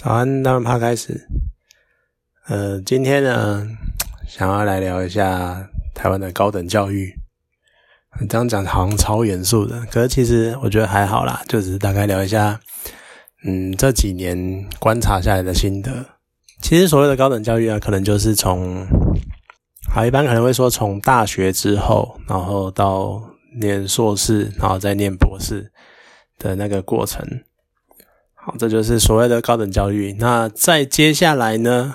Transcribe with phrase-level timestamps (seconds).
[0.00, 1.26] 早安，大门趴开始。
[2.46, 3.66] 呃，今天呢，
[4.28, 7.12] 想要来聊一下台湾的高等教育。
[8.28, 12.60] 这样讲好像超严肃的，可是其实我觉得还好啦，就只是大概聊一下，
[13.44, 16.06] 嗯，这几年观察下来的心得。
[16.62, 18.86] 其实所谓的高等教育啊，可能就是从，
[19.92, 23.20] 好，一般可能会说从大学之后，然后到
[23.60, 25.72] 念硕士，然后再念博士
[26.38, 27.26] 的那个过程。
[28.40, 30.14] 好，这就是所谓的高等教育。
[30.18, 31.94] 那再接下来呢？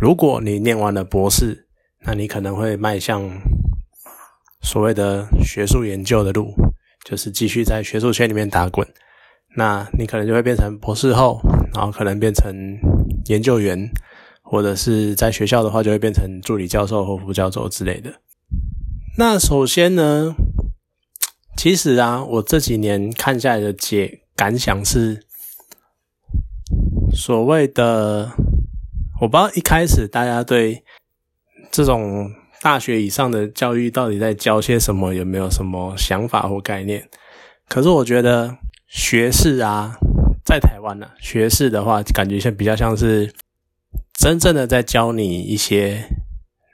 [0.00, 1.66] 如果你念完了博士，
[2.00, 3.22] 那你可能会迈向
[4.62, 6.54] 所谓的学术研究的路，
[7.04, 8.86] 就是继续在学术圈里面打滚。
[9.56, 11.40] 那你可能就会变成博士后，
[11.74, 12.54] 然后可能变成
[13.26, 13.90] 研究员，
[14.42, 18.12] 或者是在学校的话，就会变成助理教授或副教授之类的。
[19.16, 20.34] 那首先呢，
[21.56, 25.24] 其实啊，我这几年看下来的解感想是。
[27.14, 28.32] 所谓的，
[29.20, 30.82] 我不知道一开始大家对
[31.70, 32.30] 这种
[32.62, 37.08] 大学以上的教育到底在教些什么，有没有什么想法或概念？
[37.68, 38.56] 可是我觉得
[38.88, 39.96] 学士啊，
[40.44, 43.32] 在台湾呢，学士的话，感觉像比较像是
[44.18, 46.08] 真正的在教你一些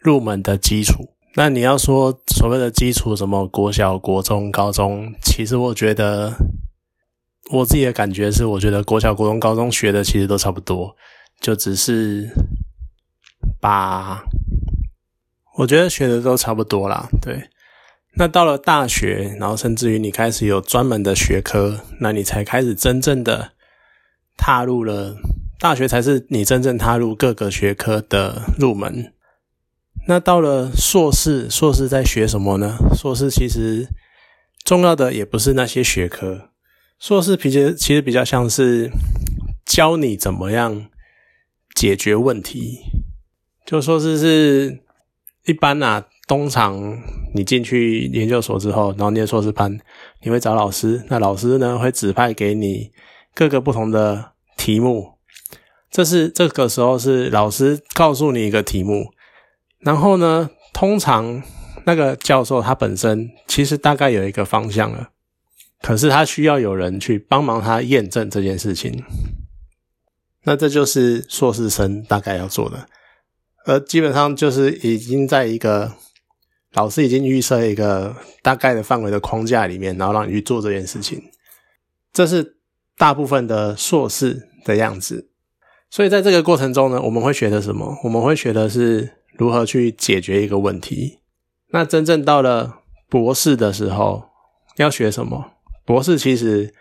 [0.01, 1.11] 入门的基础。
[1.35, 6.33] 那你要说所谓的基础，什么国小、国中、高中，其实我觉得。
[7.51, 10.95] 我自己的感觉是，我觉得国小、国中、高中学的其实都差不多，
[11.41, 12.29] 就只是
[13.61, 14.23] 把
[15.57, 17.09] 我觉得学的都差不多啦。
[17.23, 17.49] 对，
[18.17, 23.53] 那到了大学，然后甚至于你开始有专门的学科，那你才开始真正的
[24.37, 25.17] 踏入了
[25.59, 29.15] 大学，才是你真正踏入各个学科的入门。
[30.07, 32.77] 那到了硕士，硕士在学什么呢？
[32.95, 33.89] 硕士其实
[34.65, 36.51] 重要的也不是那些学科。
[36.99, 38.91] 硕士其实其实比较像是
[39.65, 40.87] 教你怎么样
[41.75, 42.81] 解决问题，
[43.65, 44.81] 就说是是
[45.47, 46.99] 一般啊，通常
[47.35, 49.79] 你进去研究所之后，然后念硕士班，
[50.23, 52.91] 你会找老师，那老师呢会指派给你
[53.33, 55.13] 各个不同的题目，
[55.91, 59.13] 这是这个时候是老师告诉你一个题目，
[59.79, 61.41] 然后呢，通常
[61.87, 65.11] 那个教授他本身其实大概有一个方向了。
[65.81, 69.05] 可是他需要有人去帮忙他验证这件事情，
[70.45, 72.89] 那这就是硕士生大概要做的，
[73.65, 75.95] 而基本上就是已经在一个
[76.73, 81.23] 老师已经预设一个大概的范围的框架里面，然后让你去做这件事情，
[82.13, 82.57] 这是
[82.97, 85.31] 大部分的硕士的样子。
[85.91, 87.99] 所以在这个过程中呢，我们会学的什么？
[88.05, 91.21] 我们会学的是如何去解决一个问题。
[91.71, 94.25] 那真正到了博士的时候，
[94.77, 95.53] 要学什么？
[95.89, 96.75] 博士其实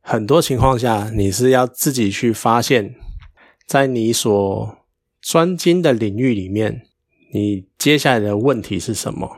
[0.00, 2.94] 很多情况下，你是要自己去发现，
[3.66, 4.78] 在你所
[5.20, 6.82] 专精的领域里面，
[7.32, 9.28] 你接下来的问题是什么？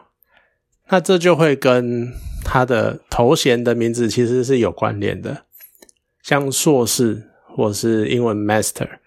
[0.91, 2.12] 那这就会跟
[2.44, 5.47] 他的头衔的名字其实是有关联的。
[6.22, 8.99] 像硕士或是英文 Master，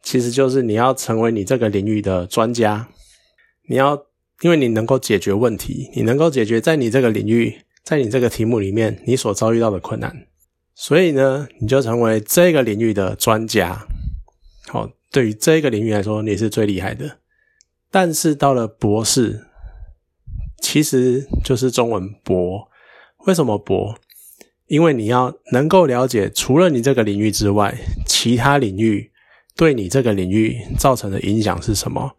[0.00, 2.88] 其实就是你要成为你这个领域的专家，
[3.68, 4.00] 你要
[4.42, 7.63] 因为你能够解决问题，你能够解决在你这个领域。
[7.84, 10.26] 在你这个题目里面，你所遭遇到的困难，
[10.74, 13.86] 所以呢，你就成为这个领域的专家。
[14.68, 17.18] 好，对于这个领域来说，你是最厉害的。
[17.90, 19.44] 但是到了博士，
[20.62, 22.70] 其实就是中文博。
[23.26, 23.94] 为什么博？
[24.66, 29.12] 因为你要能够了解，除了你这个领域之外，其他领域
[29.54, 32.12] 对你这个领域造成的影响是什么。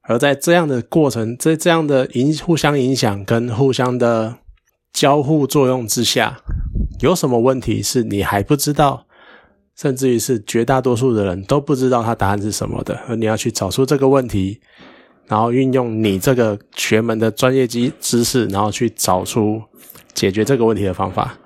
[0.00, 4.38] 而在这样的过程，在这样的影互相影响跟互相的。
[4.98, 6.40] 交互作用之下，
[6.98, 9.06] 有什么问题是你还不知道，
[9.76, 14.60] 甚至于是绝大多数的人都不知道它答案是什么的，而你要去找出这个问题，
[15.28, 19.62] 然后运用你这个学门的专业知知识，然后去找出
[20.14, 21.38] 解决这个问题的方法。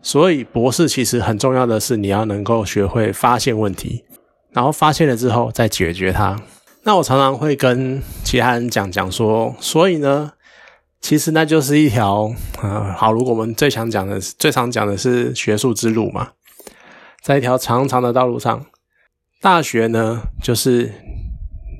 [0.00, 4.04] 所以，博士其实很重要的是你要能够学会发现问题，
[4.52, 6.40] 然后发现了之后再解决它。
[6.84, 10.30] 那我常常会跟其他人讲讲说，所以呢。
[11.00, 12.30] 其实那就是一条，
[12.60, 16.32] 啊，好，如果我们最常讲的、最常讲的是学术之路嘛，
[17.22, 18.66] 在一条长长的道路上，
[19.40, 20.92] 大学呢，就是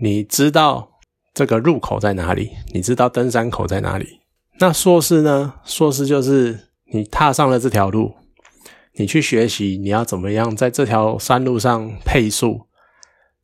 [0.03, 0.91] 你知道
[1.35, 4.21] 这个入口在哪里，你知道登山口在哪里。
[4.59, 8.15] 那硕士呢，硕士就是你踏上了这条路，
[8.95, 12.63] 你去学习你要怎么样在这条山路上配速，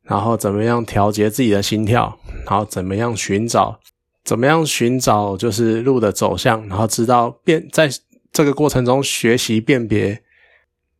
[0.03, 3.79] 然后怎么样调节自己的心跳，然后怎么样寻找。
[4.27, 7.89] 怎么样寻找就是路的走向，然后知道辨在
[8.33, 10.21] 这个过程中学习辨别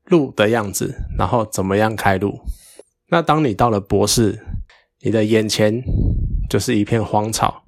[0.06, 2.40] 路的样子，然后怎么样开路。
[3.10, 4.40] 那当你到了博士，
[5.02, 5.84] 你的眼前
[6.50, 7.64] 就是一片荒草，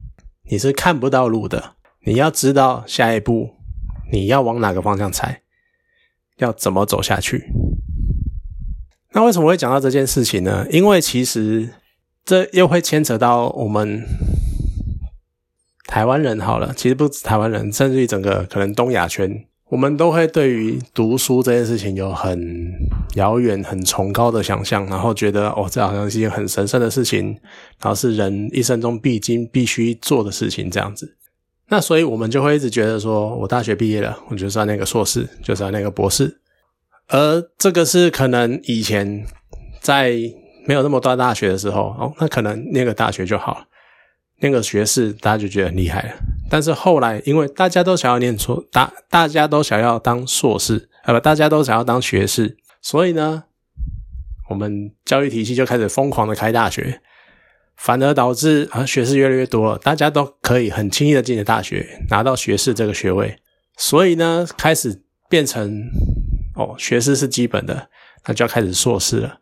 [0.50, 1.74] 你是看不到路的。
[2.06, 3.50] 你要知道下一步
[4.14, 5.42] 你要往哪个方向踩，
[6.38, 7.52] 要怎么走下去。
[9.12, 10.66] 那为什么会讲到这件事情呢？
[10.72, 11.74] 因为其实
[12.24, 14.06] 这又会牵扯到我们
[15.90, 22.72] 台湾人好了，其实不止台湾人，甚至于整个可能东亚圈，我们都会对于读书这件事情有很
[23.16, 27.36] 遥远、很崇高的想象，然后觉得哦，这好像是一件很神圣的事情，
[27.82, 31.16] 然后是人一生中必经、必须做的事情这样子。
[31.70, 36.40] 那所以我们就会一直觉得说，我大学毕业了，我就是要那个硕士，就是要那个博士。
[37.08, 39.26] 而这个是可能以前
[39.82, 40.14] 在
[40.68, 43.66] 没有那么多大学的时候，哦，那可能那个大学就好了，
[44.40, 46.14] 那个学士大家就觉得很厉害了。
[46.50, 53.44] 但是后来，因为大家都想要念硕，大大家都想要当硕士，啊不，大家都想要当学士，所以呢，
[54.50, 57.02] 我们教育体系就开始疯狂的开大学，
[57.78, 63.38] 反而导致啊学士越来越多了，大家都可以很轻易的进了大学，拿到学士这个学位，
[63.78, 65.90] 所以呢，开始变成。
[66.56, 67.88] 哦，学士是基本的，
[68.26, 69.38] 那就要开始硕士了，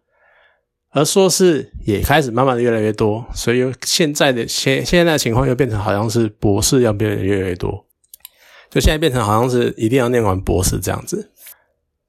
[0.92, 7.86] 而硕士也开始慢慢的越来越多，所以现在的现现在的情况又变成好像是博士要变得越来越多，
[8.70, 11.32] 就现在变成好像是一定要念完博士这样子。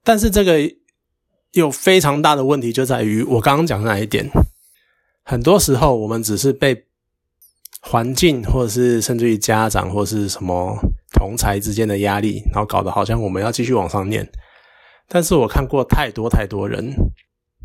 [0.03, 0.57] 但是这个
[1.51, 4.29] 有非常大的问题就在于我刚刚讲的那一点，
[5.23, 6.85] 很多时候我们只是被
[7.81, 10.77] 环境或者是甚至于家长或是什么
[11.13, 14.27] 同才之间的压力，然后搞得好像我们要继续往上念。
[15.07, 16.93] 但是我看过太多太多人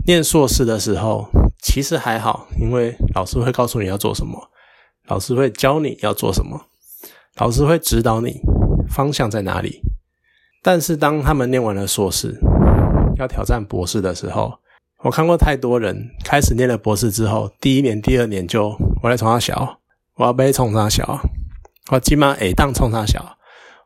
[0.07, 1.29] 念硕士的时候，
[1.63, 4.51] 其实还好，因为老师会告诉你要做什么，
[5.09, 6.67] 老师会教你要做什么，
[7.37, 8.41] 老师会指导你
[8.89, 9.81] 方向在哪里。
[10.63, 12.39] 但是当他们念完了硕士，
[13.17, 14.53] 要挑战博士的时候，
[15.03, 19.81] 我看过太多人开始念了博士之后，第一年、第二年就我来冲他小，
[20.17, 21.21] 我要被冲他小，
[21.91, 23.39] 我起码 A 当冲他小，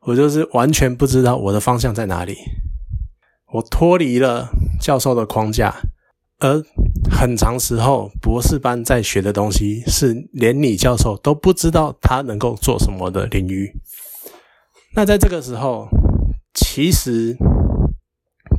[0.03, 2.37] 我就是完全不知道我的方向在哪里。
[3.53, 4.50] 我脱离了
[4.81, 5.75] 教授的框架，
[6.38, 6.62] 而
[7.11, 13.73] 很长时候，博士班在学的东西是连你教授都不知道他能够做什么的领域。
[14.94, 15.88] 那在这个时候，
[16.55, 17.37] 其实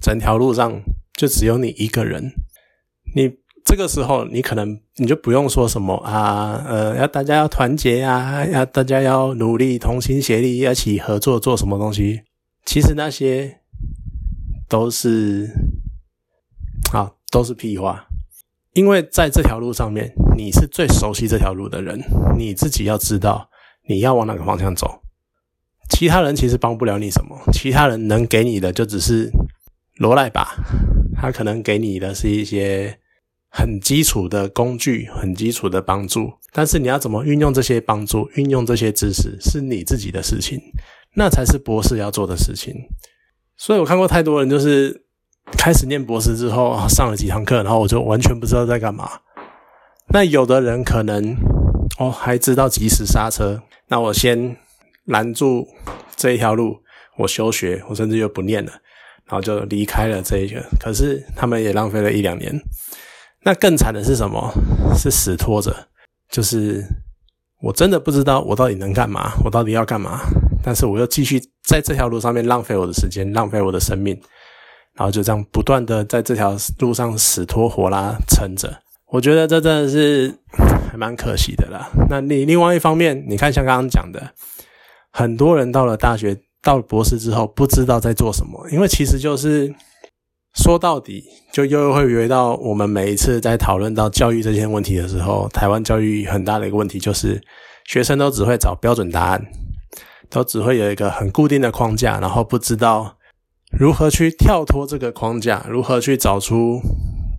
[0.01, 0.81] 整条路上
[1.13, 2.31] 就只有你一个人。
[3.15, 3.31] 你
[3.65, 12.21] 这个时候，你可能你就不用说什么啊，呃，要大家要团结啊，要大家要努力，同心协力，一起合作做什么东西。
[12.65, 13.57] 其实那些。
[14.69, 15.49] 都是
[16.93, 18.05] 啊，都是屁话。
[18.73, 21.99] 因为在这条路上面，你是最熟悉这条路的人，
[22.37, 23.49] 你自己要知道
[23.87, 25.01] 你要往哪个方向走。
[25.89, 29.31] 其他人其实帮不了你什么，其他人能给你的就只是
[29.97, 30.55] 罗赖吧。
[31.15, 32.99] 他可能给你的是一些
[33.49, 36.31] 很基础的工具，很基础的帮助。
[36.53, 40.61] 但是你要怎么运用这些帮助，运用这些知识，是你自己的事情，
[41.15, 42.73] 那才是博士要做的事情。
[43.57, 45.05] 所以我看过太多人，就是
[45.57, 49.09] 开始念博士之后，上了几堂课，然后我就完全不知道在干嘛。
[50.11, 51.35] 那有的人可能
[51.97, 54.55] 哦还知道及时刹车，那我先
[55.05, 55.67] 拦住
[56.15, 56.77] 这一条路，
[57.17, 58.71] 我休学，我甚至又不念了，
[59.25, 60.63] 然后就离开了这一个。
[60.79, 62.59] 可是他们也浪费了一两年。
[63.43, 64.51] 那更惨的是什么？
[64.97, 65.75] 是死拖着，
[66.29, 66.83] 就是
[67.61, 70.21] 我真的不知道我到底能干嘛，我到底要干嘛。
[70.63, 74.19] 但是我又继续在这条路上面浪费我的时间，浪费我的生命，
[74.95, 78.81] 然后就这样不断的在这条路上死拖活拉撑着。
[79.11, 80.33] 我觉得这真的是
[80.91, 81.89] 还 蛮可惜的啦。
[82.09, 84.33] 那你另外一方面，你看像刚刚讲的，
[85.11, 89.73] 很多人到了大学、到了博士之后，不知道在做什么，因为其实就是
[90.55, 97.41] 说到底，就又会回到我们每一次在讨论到教育这些问题的时候，台湾教育很大的一个问题就是
[97.85, 99.41] 学生都只会找标准答案。
[100.31, 103.17] 都只会有一个很固定的框架，然后不知道
[103.77, 106.79] 如何去跳脱这个框架，如何去找出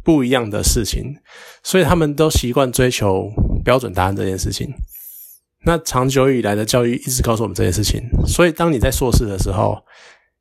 [0.04, 1.16] 不一样的事情，
[1.62, 3.30] 所以他们都习惯追求
[3.64, 4.72] 标准答案这件事情。
[5.64, 9.76] 那长久以来的教育一直告诉我们这件事情，所以当你在硕士的时候，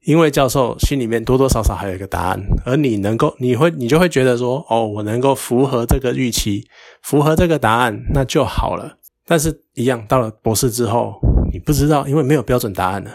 [0.05, 6.65] 因为教授心里面多多少少还有一个答案，而你能够，你会，你就会觉得说，哦，我能够符合这个预期，
[7.01, 8.97] 符合这个答案，那就好了。
[9.25, 11.19] 但是，一样到了博士之后。
[11.51, 13.09] 你不知道，因为没有标准答案了。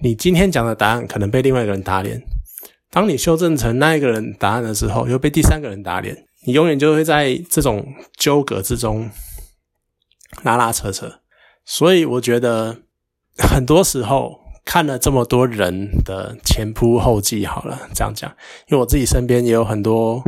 [0.00, 2.22] 你今天讲的答案可能被另外一个人打脸。
[2.90, 6.26] 当你修正成那一个人答案的时候，又被第三个人打脸。
[6.46, 7.84] 你永远就会在这种
[8.16, 9.10] 纠葛之中
[10.44, 11.20] 拉拉扯扯。
[11.64, 12.76] 所以我觉得，
[13.36, 18.30] 很多时候看了这么多人的前仆后继，好了，这样讲，
[18.68, 20.22] 因为我自己身边也有很多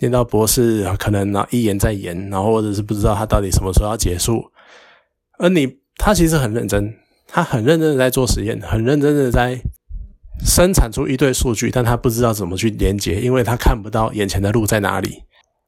[0.00, 4.44] 念到博士可能呢一延再延，然后或者是不知道他到底什么时候要结束。
[5.38, 6.94] 而你他其实很认真，
[7.32, 9.60] 他很认真的在做实验，很认真的在
[10.44, 15.22] 生产出一堆数据，但他不知道怎么去连接，因为他看不到眼前的路在哪里，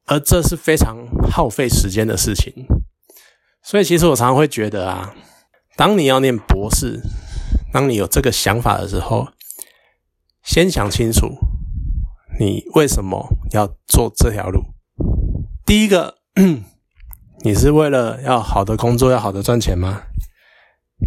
[0.06, 0.96] 而这是非常
[1.30, 2.52] 耗费时间的事情。
[3.62, 5.14] 所以其实我常常会觉得啊，
[5.76, 7.00] 当你要念博士，
[7.72, 9.28] 当你有这个想法的时候，
[10.42, 11.28] 先想清楚
[12.40, 14.62] 你为什么要做这条路。
[15.64, 16.16] 第一个。
[17.44, 20.04] 你是为了要好的工作，要好的赚钱吗？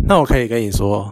[0.04, 1.12] 那我可以跟你说，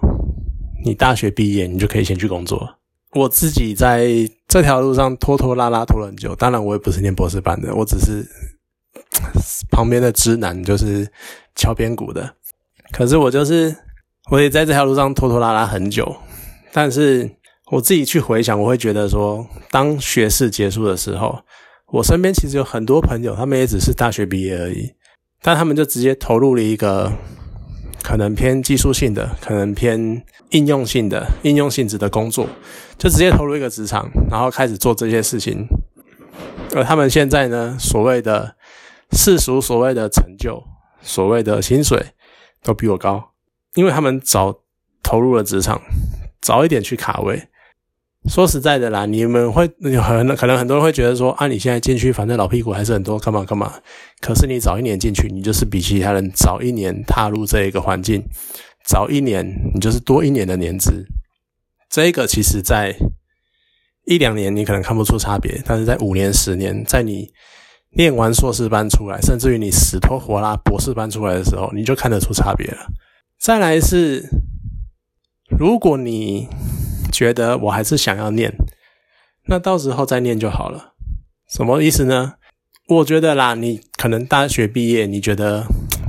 [0.84, 2.68] 你大学毕业，你就可以先去工作。
[3.14, 4.08] 我自己在
[4.48, 8.26] 这条路上拖拖拉拉拖了很久，当然我也不是念博士班的，我只是
[9.70, 11.08] 旁边的知男，就是
[11.56, 12.36] 敲边鼓的。
[12.92, 13.76] 可是我就是
[14.32, 16.16] 我也在这条路上拖拖拉拉很久，
[16.72, 17.30] 但是
[17.72, 21.40] 我自己去回想，我会觉得说，当学士结束的时候，
[21.92, 24.92] 我身边其实有很多朋友，他们也只是大学毕业而已。
[25.42, 27.12] 但他们就直接投入了一个
[28.04, 32.48] 可能偏技术性的、可能偏应用性的、应用性质的工作，
[32.98, 35.66] 就直接投入一个职场，然后开始做这些事情。
[36.76, 38.56] 而他们现在呢，所谓的
[39.12, 40.62] 世俗所谓的成就、
[41.02, 42.08] 所谓的薪水，
[42.62, 43.32] 都比我高，
[43.76, 44.60] 因为他们早
[45.02, 45.82] 投入了职场，
[46.42, 47.48] 早一点去卡位。
[48.30, 49.70] 说实在的啦，你们会
[50.02, 53.74] 很可能很多人会觉得说，啊，你现在进去，反正老屁股还是很多，干嘛干嘛。
[54.22, 58.24] 可是你早一年进去，你就是比其他人早一年踏入这一个环境，
[58.86, 61.06] 早一年你就是多一年的年资。
[61.90, 62.96] 这个其实在
[64.06, 67.28] 一两年你可能看不出差别，但是在五年、十年，在你
[67.98, 72.88] 念完硕士班出来，甚至于你死拖活拉博士班出来的时候，你就看得出差别了。
[73.38, 74.30] 再来是，
[75.60, 76.48] 如果你。
[77.14, 78.52] 觉得我还是想要念，
[79.46, 80.94] 那到时候再念就好了。
[81.48, 82.34] 什么意思呢？
[82.88, 85.64] 我觉得啦，你可能大学毕业，你觉得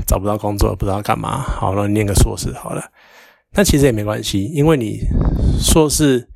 [0.06, 2.82] 找不到工作，不知道干嘛，好了，念个硕士好了。
[3.52, 5.00] 那其实也没关系，因为你
[5.60, 6.26] 硕士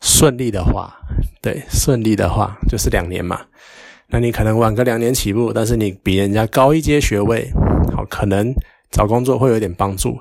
[0.00, 0.94] 顺利的话，
[1.42, 3.40] 对，顺利的话就是两年嘛。
[4.08, 7.50] 那你可能晚个两年起步，但是你比人家高一阶学位，
[7.94, 8.54] 好，可能
[8.90, 10.20] 找工作会有点帮助，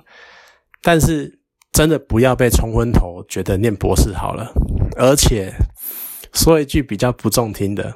[0.82, 1.38] 但是。
[1.72, 4.52] 真的不要被冲昏头，觉得念博士好了。
[4.98, 5.54] 而且
[6.34, 7.96] 说一句比较不中听的，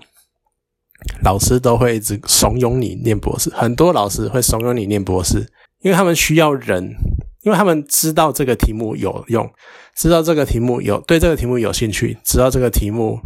[1.24, 3.50] 老师都会一直怂恿你念博士。
[3.50, 5.40] 很多老师会怂恿你念博士，
[5.82, 6.96] 因为他们需要人，
[7.42, 9.52] 因为他们知道这个题目有用，
[9.96, 13.20] 知道这个题目有对这个题目有兴趣，知道这个题目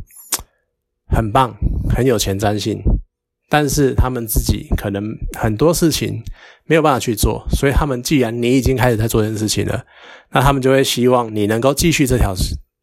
[1.09, 1.53] 很棒，
[1.89, 2.81] 很有前瞻性。
[3.49, 5.03] 但是他们自己可能
[5.37, 6.21] 很多事情
[6.65, 9.85] 没有办法去做，所以他们既然你已经开始在做这件事情了，
[10.31, 12.33] 那他们就会希望你能够继续这条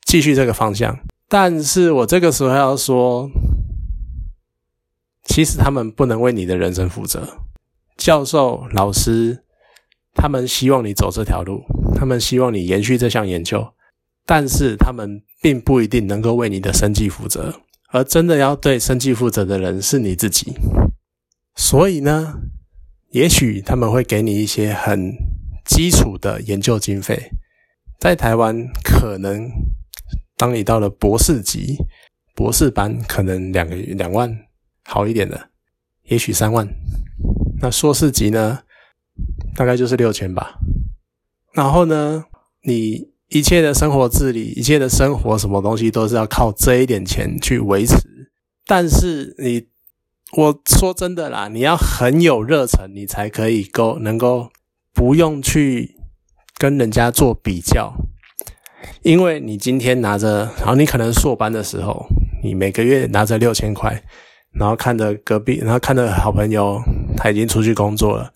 [0.07, 0.99] 继续这个方向。
[1.29, 3.29] 但是我这个时候要说，
[5.25, 7.29] 其实他们不能为你的人生负责。
[7.97, 9.45] 教授、老师，
[10.15, 11.63] 他们希望你走这条路，
[11.95, 13.67] 他们希望你延续这项研究，
[14.27, 17.61] 但是他们并不一定能够为你的生计负责。
[17.95, 20.53] 而真的要对生计负责的人是你自己，
[21.55, 22.41] 所以呢，
[23.11, 25.15] 也许他们会给你一些很
[25.65, 27.31] 基础的研究经费。
[28.01, 29.49] 在台湾，可能
[30.37, 31.77] 当你到了博士级、
[32.35, 34.37] 博士班，可能两个两万
[34.83, 35.51] 好一点的，
[36.07, 36.67] 也许三万。
[37.61, 38.65] 那硕士级呢，
[39.55, 40.59] 大概就是六千吧。
[41.53, 42.25] 然后呢，
[42.63, 43.14] 你。
[43.29, 47.97] 一切的生活自理，一切的生活，什么东西都是要靠这一点钱去维持。
[48.67, 49.67] 但是你，
[50.37, 54.51] 我说真的啦，你要很有热忱，你才可以够能够
[54.93, 55.97] 不用去
[56.59, 57.95] 跟人家做比较。
[59.03, 62.07] 因为你今天拿着，然后你可能硕班的时候，
[62.43, 64.03] 你每个月拿着六千块，
[64.53, 66.81] 然后看着隔壁，然后看着好朋友
[67.17, 68.33] 他已经出去工作了，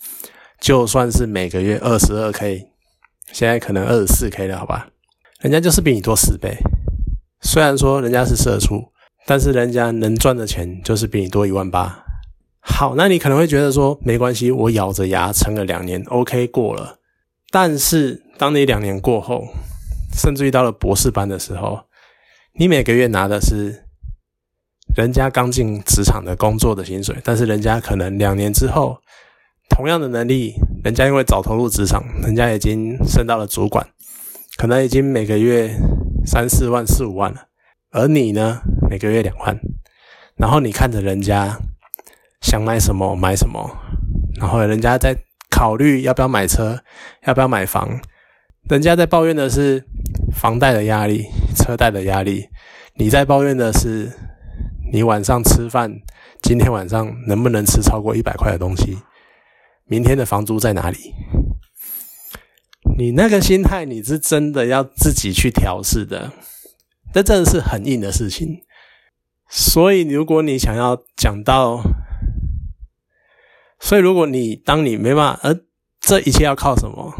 [0.59, 2.68] 就算是每个月二十二 k。
[3.31, 4.87] 现在可能二十四 K 了，好吧，
[5.41, 6.57] 人家就是比你多十倍。
[7.41, 8.91] 虽然说人家是社畜，
[9.25, 12.03] 但是人家能赚的钱就是比你多一万八。
[12.61, 16.99] 好，那你可能会觉得说没关系，我咬着牙撑了两年，OK 过了。
[17.51, 19.47] 但是当你两年过后，
[20.13, 21.79] 甚至于到了博士班的时候，
[22.55, 23.85] 你每个月拿的是
[24.95, 28.97] 人家刚进职场的工作的薪水，但是人家可能两年之后。
[29.69, 33.87] 同样的能力，人家因为早投入职场，人家已经升到了主管，
[34.57, 35.71] 可能已经每个月
[36.25, 37.45] 三四万、四五万了。
[37.91, 39.57] 而你呢，每个月两万，
[40.35, 41.57] 然后你看着人家
[42.41, 43.69] 想买什么买什么，
[44.39, 45.15] 然后人家在
[45.49, 46.79] 考虑要不要买车，
[47.25, 47.99] 要不要买房，
[48.69, 49.83] 人家在抱怨的是
[50.35, 52.47] 房贷的压力、车贷的压力，
[52.95, 54.11] 你在抱怨的是
[54.93, 55.91] 你晚上吃饭
[56.41, 58.97] 今天晚上能不能吃超过一百块的东西？
[59.89, 60.97] 明天的房租在哪里？
[62.97, 66.31] 你那个心态，你是真的要自己去调试的，
[67.11, 68.61] 这真的是很硬的事情。
[69.49, 71.81] 所以，如果你想要讲到，
[73.79, 75.59] 所以如果你当你没办法，而
[75.99, 77.11] 这一切要靠什么？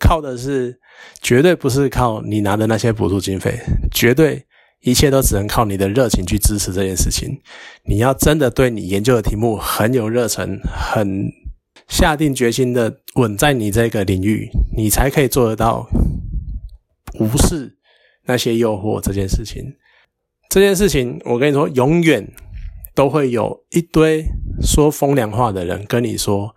[0.00, 0.80] 靠的是
[1.20, 4.46] 绝对不是靠你拿的那些补助经费，绝对
[4.80, 7.42] 一切都只能靠你的热情去支持这件事情。
[7.84, 11.30] 你要真的对你研究的题目很有热忱，很
[11.88, 15.88] 下定决心的稳在你这个领域，你才可以做得到
[17.18, 17.76] 无视
[18.24, 19.62] 那些诱惑这件事情。
[20.48, 22.26] 这件事情，我跟你说，永远
[22.94, 24.24] 都会有一堆
[24.62, 26.54] 说风凉话的人跟你说，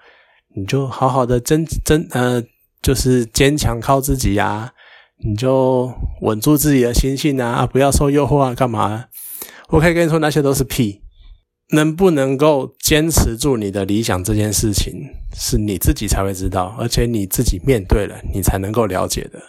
[0.56, 2.44] 你就好好的真真呃。
[2.82, 4.72] 就是坚强靠自己呀，
[5.26, 9.08] 你就稳住自己的心性啊，不要受诱惑啊，干嘛？
[9.68, 11.02] 我可以跟你说，那些都是屁。
[11.72, 14.94] 能不能够坚持住你的理想这件事情，
[15.36, 19.40] 是你自己才会知道，而且你自己面对了，你才能够了解的。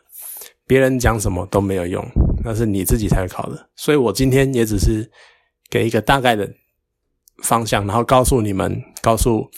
[0.66, 2.04] 别人讲什么都没有用，
[2.44, 3.68] 那是你自己才会考的。
[3.76, 5.10] 所以我今天也只是
[5.68, 6.48] 给一个大概的
[7.42, 9.50] 方向，然后告诉你们，告诉。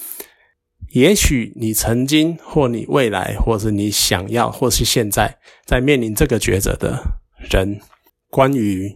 [0.91, 7.03] 也许你曾经，或你未来，或是你想要，或是现在在面临这个抉择的
[7.51, 7.81] 人，
[8.29, 8.95] 关于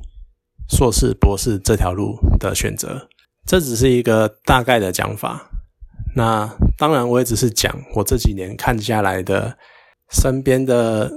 [0.69, 3.09] 硕士、博士这条路的选择，
[3.47, 5.51] 这只是一个大概的讲法。
[6.17, 9.57] 那当然，我也只是讲我这几年看下来的
[10.11, 11.13] 身边的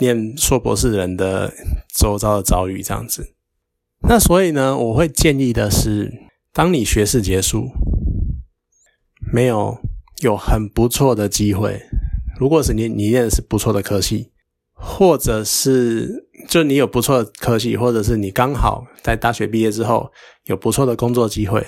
[0.00, 1.52] 念硕博士人的
[1.96, 3.34] 周遭的遭遇这样子。
[4.08, 6.12] 那所以呢，我会建议的是，
[6.52, 7.68] 当你学士结束，
[9.32, 9.78] 没有。
[10.20, 11.80] 有很不错的机会，
[12.40, 14.32] 如果是你你念的是不错的科系，
[14.72, 20.10] 或者是就你有不错的科系，或者是你刚好在大学毕业之后
[20.46, 21.64] 有不错的工作机会，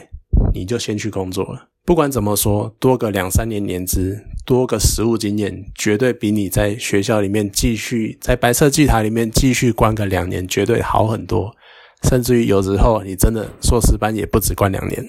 [0.54, 1.68] 你就先去工作了。
[1.84, 11.54] 不管怎么说，多个两三年年资，多个实务经验，绝对比你在学校里面继续在白色巨塔里面继续关个两年，绝对好很多。
[12.08, 15.08] 甚至于有时候你真的硕士班也不止关两年。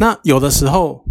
[0.00, 1.04] 那有的时候。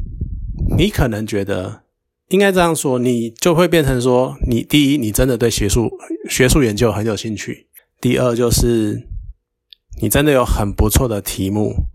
[0.77, 1.83] 你可能觉得
[2.27, 5.89] 应该这样说，你就会变成说，你第一，你真的对学术
[6.29, 7.65] 学术研究很有兴趣；
[8.01, 9.07] 第二，就是
[10.01, 11.85] 你真的有很不错的题目，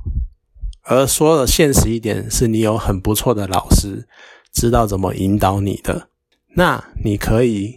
[0.82, 4.06] 而说的现实一点，是你有很不错的老师，
[4.52, 6.08] 知道怎么引导你的。
[6.56, 7.74] 那你可以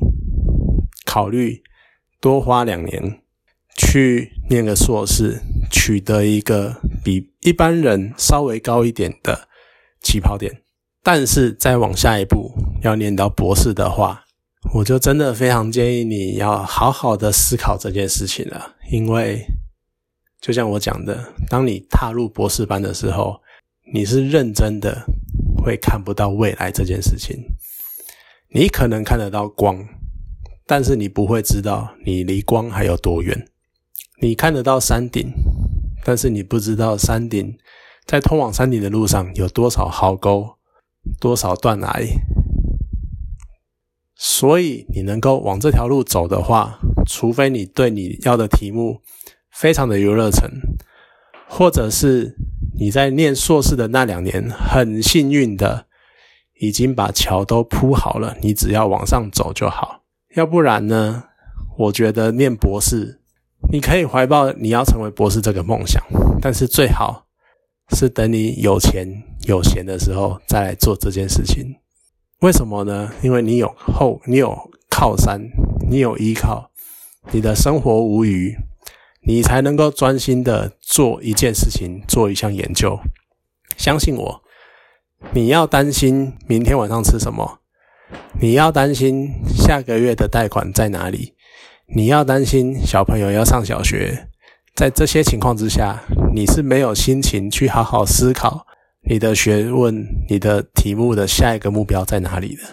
[1.05, 1.63] 考虑
[2.19, 3.21] 多花两年
[3.77, 9.47] 去念个硕士，取得一个比一般人稍微高一点的
[10.01, 10.61] 起跑点。
[11.01, 12.51] 但是再往下一步
[12.83, 14.25] 要念到博士的话，
[14.73, 18.75] 我就真的非常建议你要好好的思考这件事情了。
[18.91, 19.45] 因为
[20.41, 23.39] 就像我讲的，当你踏入博士班的时候，
[23.93, 25.05] 你是认真的
[25.63, 27.37] 会看不到未来这件事情。
[28.49, 29.85] 你可能看得到光，
[30.65, 33.47] 但是你不会知道你离光还有多远。
[34.21, 35.31] 你看得到山顶，
[36.03, 37.57] 但是你不知道山顶
[38.05, 40.57] 在通往山顶的路上有多少壕沟。
[41.21, 42.03] 多少断崖？
[44.17, 49.01] 所以你能够往这条路走的话，除非你对你要的题目
[49.51, 50.49] 非常的有热忱，
[51.47, 52.35] 或者是
[52.79, 55.85] 你在念硕士的那两年很幸运的
[56.59, 60.01] 已经把桥都铺好了，你只要往上走就好。
[60.35, 61.25] 要不然呢？
[61.77, 63.19] 我觉得念博士，
[63.71, 66.03] 你可以怀抱你要成为博士这个梦想，
[66.41, 67.27] 但是最好
[67.95, 69.07] 是等你有钱。
[69.47, 71.73] 有闲的时候再来做这件事情，
[72.41, 73.11] 为什么呢？
[73.23, 74.55] 因为你有后，你有
[74.91, 75.41] 靠山，
[75.89, 76.69] 你有依靠，
[77.31, 78.55] 你的生活无余，
[79.25, 82.99] 你才能够专心的做一件事情，做一项研究。
[83.75, 84.41] 相信我，
[85.31, 87.57] 你要担心明天晚上吃什么，
[88.39, 91.33] 你要担心下个月的贷款在哪里，
[91.95, 94.27] 你要担心小朋友要上小学，
[94.75, 96.03] 在这些情况之下，
[96.35, 98.66] 你是没有心情去好好思考。
[99.09, 102.63] 你的学问，你的题目的下一个目标在哪里的？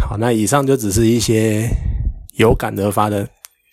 [0.00, 1.68] 好，那以上就只是一些
[2.36, 3.28] 有感而发的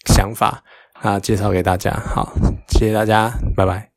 [0.08, 1.92] 想法啊，介绍给大家。
[1.92, 2.34] 好，
[2.70, 3.89] 谢谢大家，拜拜。